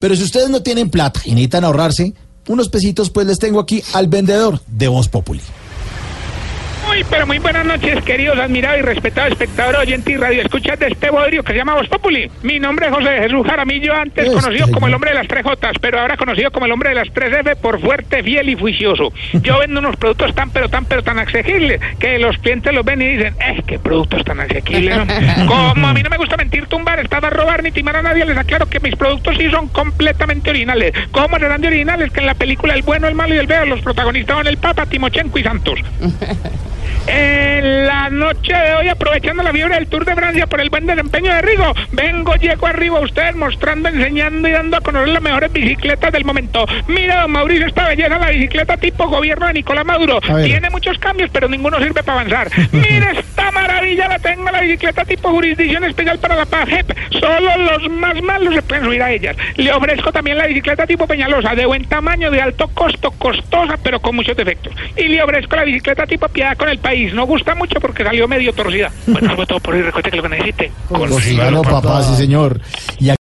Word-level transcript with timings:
Pero 0.00 0.16
si 0.16 0.22
ustedes 0.22 0.48
no 0.48 0.62
tienen 0.62 0.88
plata 0.88 1.20
y 1.26 1.32
necesitan 1.32 1.62
ahorrarse 1.62 2.14
unos 2.48 2.70
pesitos, 2.70 3.10
pues 3.10 3.26
les 3.26 3.38
tengo 3.38 3.60
aquí 3.60 3.84
al 3.92 4.08
vendedor 4.08 4.58
de 4.66 4.88
Voz 4.88 5.08
Populi. 5.08 5.42
Muy, 7.00 7.06
pero 7.08 7.26
muy 7.26 7.38
buenas 7.38 7.64
noches, 7.64 8.04
queridos, 8.04 8.38
admirados 8.38 8.80
y 8.80 8.82
respetados 8.82 9.32
espectadores, 9.32 9.80
oyentes 9.80 10.12
y 10.12 10.18
radio 10.18 10.42
escuchas 10.42 10.78
de 10.78 10.88
este 10.88 11.08
bodrio 11.08 11.42
que 11.42 11.52
se 11.52 11.58
llama 11.58 11.74
Voz 11.74 11.88
Populi. 11.88 12.30
Mi 12.42 12.60
nombre 12.60 12.88
es 12.88 12.92
José 12.92 13.20
Jesús 13.22 13.46
Jaramillo, 13.46 13.94
antes 13.94 14.26
Este 14.26 14.36
conocido 14.36 14.70
como 14.70 14.86
el 14.86 14.92
hombre 14.92 15.12
de 15.12 15.16
las 15.16 15.26
tres 15.26 15.42
Jotas, 15.42 15.76
pero 15.80 15.98
ahora 15.98 16.18
conocido 16.18 16.50
como 16.50 16.66
el 16.66 16.72
hombre 16.72 16.90
de 16.90 16.96
las 16.96 17.10
tres 17.14 17.32
F 17.32 17.56
por 17.56 17.80
fuerte, 17.80 18.22
fiel 18.22 18.50
y 18.50 18.54
juicioso. 18.54 19.14
Yo 19.32 19.60
vendo 19.60 19.80
unos 19.80 19.96
productos 19.96 20.34
tan, 20.34 20.50
pero 20.50 20.68
tan, 20.68 20.84
pero 20.84 21.02
tan 21.02 21.18
asequibles 21.18 21.80
que 21.98 22.18
los 22.18 22.36
clientes 22.36 22.70
los 22.74 22.84
ven 22.84 23.00
y 23.00 23.16
dicen, 23.16 23.34
¡eh, 23.40 23.62
qué 23.66 23.78
productos 23.78 24.22
tan 24.22 24.40
asequibles! 24.40 24.94
¿no?". 24.94 25.06
Como 25.46 25.88
a 25.88 25.94
mí 25.94 26.02
no 26.02 26.10
me 26.10 26.18
gusta 26.18 26.36
mentir, 26.36 26.66
tumbar, 26.66 27.00
estar 27.00 27.24
a 27.24 27.30
robar 27.30 27.62
ni 27.62 27.70
timar 27.70 27.96
a 27.96 28.02
nadie, 28.02 28.26
les 28.26 28.36
aclaro 28.36 28.68
que 28.68 28.78
mis 28.78 28.94
productos 28.96 29.38
sí 29.38 29.48
son 29.50 29.68
completamente 29.68 30.50
originales. 30.50 30.92
¿Cómo 31.12 31.38
serán 31.38 31.62
de 31.62 31.68
originales? 31.68 32.12
Que 32.12 32.20
en 32.20 32.26
la 32.26 32.34
película 32.34 32.74
El 32.74 32.82
bueno, 32.82 33.08
el 33.08 33.14
malo 33.14 33.34
y 33.34 33.38
el 33.38 33.46
feo 33.46 33.64
los 33.64 33.80
protagonistas 33.80 34.36
son 34.36 34.46
el 34.46 34.58
Papa, 34.58 34.84
Timochenko 34.84 35.38
y 35.38 35.42
Santos. 35.42 35.80
En 37.12 37.86
la 37.86 38.08
noche 38.08 38.54
de 38.54 38.74
hoy, 38.76 38.88
aprovechando 38.88 39.42
la 39.42 39.50
fiebre 39.50 39.74
del 39.74 39.88
Tour 39.88 40.04
de 40.04 40.14
Francia 40.14 40.46
por 40.46 40.60
el 40.60 40.70
buen 40.70 40.86
desempeño 40.86 41.34
de 41.34 41.42
Rigo, 41.42 41.74
vengo, 41.90 42.36
llego 42.36 42.68
arriba 42.68 42.98
a 42.98 43.02
ustedes 43.02 43.34
mostrando, 43.34 43.88
enseñando 43.88 44.46
y 44.46 44.52
dando 44.52 44.76
a 44.76 44.80
conocer 44.80 45.08
las 45.08 45.22
mejores 45.22 45.52
bicicletas 45.52 46.12
del 46.12 46.24
momento. 46.24 46.64
Mira, 46.86 47.22
don 47.22 47.32
Mauricio, 47.32 47.66
esta 47.66 47.88
belleza, 47.88 48.16
la 48.16 48.30
bicicleta 48.30 48.76
tipo 48.76 49.08
gobierno 49.08 49.48
de 49.48 49.54
Nicolás 49.54 49.84
Maduro. 49.84 50.20
Tiene 50.20 50.70
muchos 50.70 50.98
cambios, 50.98 51.30
pero 51.32 51.48
ninguno 51.48 51.78
sirve 51.78 52.02
para 52.04 52.20
avanzar. 52.20 52.48
Mira 52.72 53.12
maravilla, 53.60 54.08
la 54.08 54.18
tengo, 54.18 54.50
la 54.50 54.60
bicicleta 54.60 55.04
tipo 55.04 55.30
jurisdicción 55.30 55.84
especial 55.84 56.18
para 56.18 56.36
la 56.36 56.46
paz. 56.46 56.68
Jep, 56.68 56.92
Solo 57.12 57.56
los 57.56 57.90
más 57.90 58.20
malos 58.22 58.54
se 58.54 58.62
pueden 58.62 58.84
subir 58.84 59.02
a 59.02 59.12
ellas. 59.12 59.36
Le 59.56 59.72
ofrezco 59.72 60.12
también 60.12 60.38
la 60.38 60.46
bicicleta 60.46 60.86
tipo 60.86 61.06
Peñalosa, 61.06 61.54
de 61.54 61.66
buen 61.66 61.84
tamaño, 61.84 62.30
de 62.30 62.40
alto 62.40 62.68
costo, 62.68 63.10
costosa, 63.12 63.76
pero 63.82 64.00
con 64.00 64.16
muchos 64.16 64.36
defectos. 64.36 64.72
Y 64.96 65.08
le 65.08 65.22
ofrezco 65.22 65.56
la 65.56 65.64
bicicleta 65.64 66.06
tipo 66.06 66.28
Piedad 66.28 66.56
con 66.56 66.68
el 66.68 66.78
país. 66.78 67.12
No 67.12 67.26
gusta 67.26 67.54
mucho 67.54 67.80
porque 67.80 68.04
salió 68.04 68.26
medio 68.28 68.52
torcida. 68.52 68.90
Bueno, 69.06 69.30
algo 69.30 69.46
todo 69.46 69.60
por 69.60 69.74
hoy. 69.74 69.82
Recuerde 69.82 70.10
que 70.10 70.16
lo 70.16 70.22
que 70.22 70.28
necesite. 70.28 70.72
Consígalo, 70.88 71.62
papá, 71.62 72.02
sí, 72.02 72.16
señor. 72.16 72.60
Y 72.98 73.10